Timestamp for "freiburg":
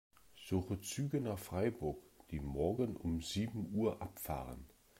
1.37-2.01